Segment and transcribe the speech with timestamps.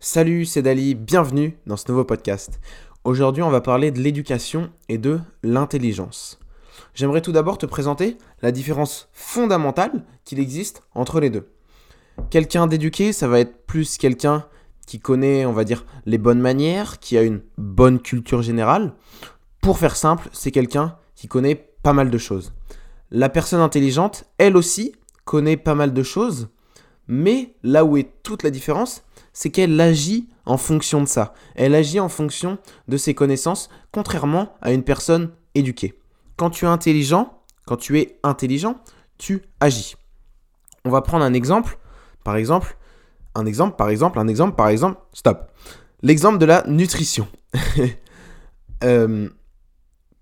[0.00, 2.60] Salut, c'est Dali, bienvenue dans ce nouveau podcast.
[3.02, 6.38] Aujourd'hui, on va parler de l'éducation et de l'intelligence.
[6.94, 11.48] J'aimerais tout d'abord te présenter la différence fondamentale qu'il existe entre les deux.
[12.30, 14.46] Quelqu'un d'éduqué, ça va être plus quelqu'un
[14.86, 18.94] qui connaît, on va dire, les bonnes manières, qui a une bonne culture générale.
[19.60, 22.52] Pour faire simple, c'est quelqu'un qui connaît pas mal de choses.
[23.10, 24.94] La personne intelligente, elle aussi,
[25.24, 26.50] connaît pas mal de choses,
[27.08, 29.02] mais là où est toute la différence,
[29.32, 31.34] c'est qu'elle agit en fonction de ça.
[31.54, 35.98] Elle agit en fonction de ses connaissances, contrairement à une personne éduquée.
[36.36, 38.76] Quand tu es intelligent, quand tu es intelligent,
[39.16, 39.96] tu agis.
[40.84, 41.78] On va prendre un exemple.
[42.24, 42.76] Par exemple,
[43.34, 45.00] un exemple, par exemple, un exemple, par exemple.
[45.12, 45.50] Stop.
[46.02, 47.26] L'exemple de la nutrition.
[48.84, 49.28] Euh,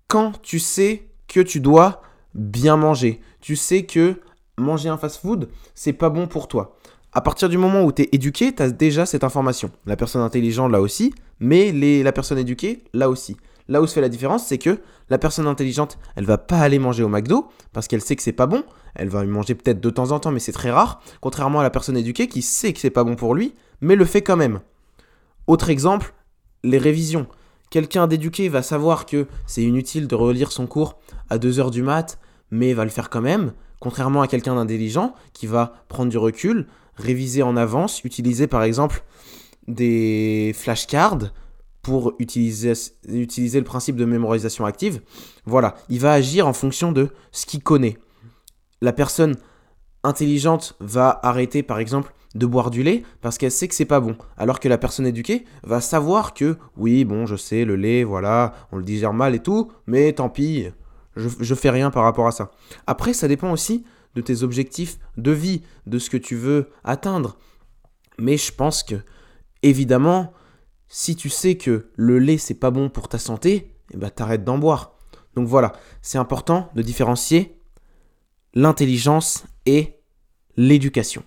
[0.07, 2.01] quand tu sais que tu dois
[2.33, 4.19] bien manger, tu sais que
[4.57, 6.77] manger un fast-food, c'est pas bon pour toi
[7.17, 9.71] à partir du moment où tu es éduqué, tu déjà cette information.
[9.87, 13.37] La personne intelligente là aussi, mais la personne éduquée là aussi.
[13.69, 16.77] Là où se fait la différence, c'est que la personne intelligente, elle va pas aller
[16.77, 18.63] manger au McDo parce qu'elle sait que c'est pas bon.
[18.93, 21.01] Elle va y manger peut-être de temps en temps, mais c'est très rare.
[21.19, 24.05] Contrairement à la personne éduquée qui sait que c'est pas bon pour lui, mais le
[24.05, 24.59] fait quand même.
[25.47, 26.13] Autre exemple,
[26.63, 27.25] les révisions.
[27.71, 30.99] Quelqu'un d'éduqué va savoir que c'est inutile de relire son cours
[31.31, 32.19] à 2h du mat,
[32.51, 33.53] mais va le faire quand même.
[33.79, 39.03] Contrairement à quelqu'un d'intelligent qui va prendre du recul, réviser en avance, utiliser par exemple
[39.67, 41.31] des flashcards
[41.81, 42.73] pour utiliser,
[43.07, 45.01] le principe de mémorisation active.
[45.45, 47.97] Voilà, il va agir en fonction de ce qu'il connaît.
[48.81, 49.35] La personne
[50.03, 53.99] intelligente va arrêter par exemple de boire du lait parce qu'elle sait que c'est pas
[53.99, 54.17] bon.
[54.37, 58.53] Alors que la personne éduquée va savoir que oui, bon, je sais, le lait, voilà,
[58.71, 60.67] on le digère mal et tout, mais tant pis,
[61.17, 62.51] je, fais rien par rapport à ça.
[62.85, 63.85] Après, ça dépend aussi
[64.15, 67.37] de tes objectifs de vie, de ce que tu veux atteindre.
[68.17, 68.95] Mais je pense que,
[69.63, 70.33] évidemment,
[70.87, 74.43] si tu sais que le lait c'est pas bon pour ta santé, eh ben t'arrêtes
[74.43, 74.95] d'en boire.
[75.35, 77.59] Donc voilà, c'est important de différencier
[78.53, 79.99] l'intelligence et
[80.55, 81.23] l'éducation.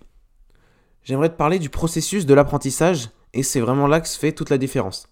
[1.05, 4.51] J'aimerais te parler du processus de l'apprentissage et c'est vraiment là que se fait toute
[4.51, 5.09] la différence.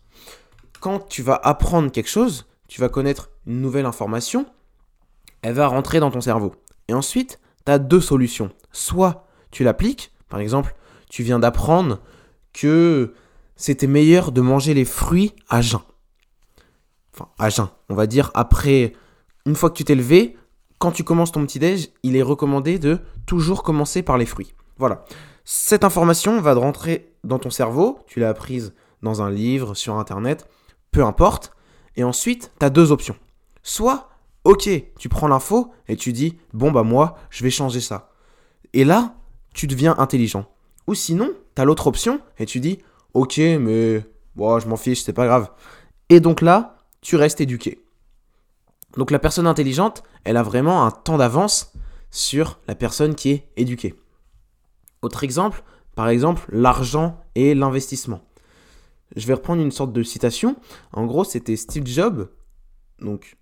[0.80, 4.46] Quand tu vas apprendre quelque chose, tu vas connaître une nouvelle information,
[5.42, 6.54] elle va rentrer dans ton cerveau.
[6.88, 7.38] Et ensuite,
[7.78, 8.50] deux solutions.
[8.72, 10.74] Soit tu l'appliques, par exemple,
[11.10, 12.00] tu viens d'apprendre
[12.54, 13.12] que
[13.56, 15.80] c'était meilleur de manger les fruits à jeun.
[17.12, 17.68] Enfin, à jeun.
[17.90, 18.94] On va dire après,
[19.44, 20.38] une fois que tu t'es levé,
[20.78, 24.54] quand tu commences ton petit-déj, il est recommandé de toujours commencer par les fruits.
[24.78, 25.04] Voilà.
[25.44, 30.48] Cette information va rentrer dans ton cerveau, tu l'as apprise dans un livre, sur Internet,
[30.92, 31.52] peu importe.
[31.96, 33.16] Et ensuite, tu as deux options.
[33.62, 34.08] Soit
[34.48, 38.12] Ok, tu prends l'info et tu dis, bon bah moi, je vais changer ça.
[38.72, 39.14] Et là,
[39.52, 40.46] tu deviens intelligent.
[40.86, 42.78] Ou sinon, tu as l'autre option et tu dis,
[43.12, 44.02] ok, mais
[44.36, 45.50] bon, je m'en fiche, c'est pas grave.
[46.08, 47.84] Et donc là, tu restes éduqué.
[48.96, 51.74] Donc la personne intelligente, elle a vraiment un temps d'avance
[52.10, 53.96] sur la personne qui est éduquée.
[55.02, 55.62] Autre exemple,
[55.94, 58.22] par exemple, l'argent et l'investissement.
[59.14, 60.56] Je vais reprendre une sorte de citation.
[60.94, 62.30] En gros, c'était Steve Jobs,
[63.02, 63.36] donc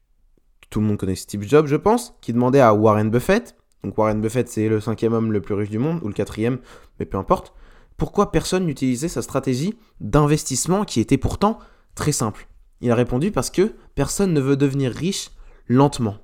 [0.71, 4.21] tout le monde connaît Steve Jobs, je pense, qui demandait à Warren Buffett, donc Warren
[4.21, 6.59] Buffett c'est le cinquième homme le plus riche du monde, ou le quatrième,
[6.99, 7.55] mais peu importe,
[7.97, 11.59] pourquoi personne n'utilisait sa stratégie d'investissement qui était pourtant
[11.95, 12.49] très simple
[12.81, 15.31] Il a répondu parce que personne ne veut devenir riche
[15.67, 16.17] lentement.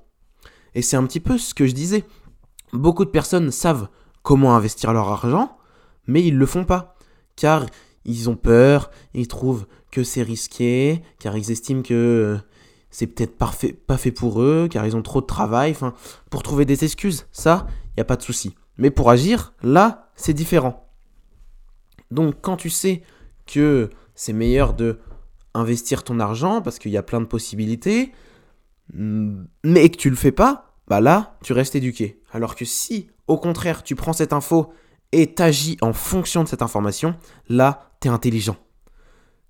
[0.75, 2.03] Et c'est un petit peu ce que je disais.
[2.73, 3.87] Beaucoup de personnes savent
[4.21, 5.57] comment investir leur argent,
[6.07, 6.95] mais ils ne le font pas.
[7.35, 7.65] Car
[8.05, 12.37] ils ont peur, ils trouvent que c'est risqué, car ils estiment que
[12.93, 15.71] c'est peut-être parfait, pas fait pour eux, car ils ont trop de travail.
[15.71, 15.95] Enfin,
[16.29, 18.55] pour trouver des excuses, ça, il n'y a pas de souci.
[18.77, 20.87] Mais pour agir, là, c'est différent.
[22.11, 23.01] Donc, quand tu sais
[23.47, 24.99] que c'est meilleur de
[25.55, 28.11] investir ton argent parce qu'il y a plein de possibilités,
[28.93, 32.21] mm, mais que tu le fais pas, bah là, tu restes éduqué.
[32.31, 34.71] Alors que si, au contraire, tu prends cette info
[35.11, 37.15] et t'agis en fonction de cette information,
[37.49, 38.57] là, tu es intelligent.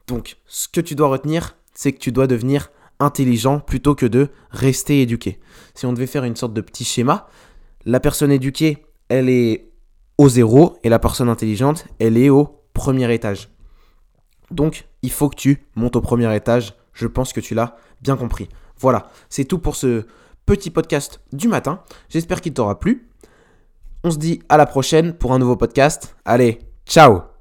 [0.08, 2.72] Donc, ce que tu dois retenir, c'est que tu dois devenir
[3.04, 5.40] intelligent plutôt que de rester éduqué.
[5.76, 7.28] Si on devait faire une sorte de petit schéma,
[7.86, 9.70] la personne éduquée, elle est
[10.18, 13.50] au zéro et la personne intelligente, elle est au premier étage.
[14.52, 16.76] Donc, il faut que tu montes au premier étage.
[16.94, 18.50] Je pense que tu l'as bien compris.
[18.80, 20.06] Voilà, c'est tout pour ce
[20.46, 21.82] petit podcast du matin.
[22.10, 23.10] J'espère qu'il t'aura plu.
[24.04, 26.16] On se dit à la prochaine pour un nouveau podcast.
[26.26, 27.33] Allez, ciao